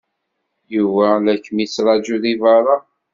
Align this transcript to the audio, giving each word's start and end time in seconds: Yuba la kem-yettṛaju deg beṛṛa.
Yuba 0.75 1.07
la 1.23 1.33
kem-yettṛaju 1.43 2.17
deg 2.23 2.37
beṛṛa. 2.41 2.77